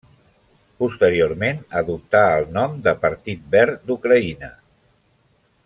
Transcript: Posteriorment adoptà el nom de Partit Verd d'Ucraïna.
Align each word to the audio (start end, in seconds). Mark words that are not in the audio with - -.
Posteriorment 0.83 1.59
adoptà 1.81 2.23
el 2.37 2.49
nom 2.57 2.75
de 2.87 2.95
Partit 3.05 3.45
Verd 3.57 3.85
d'Ucraïna. 3.91 4.51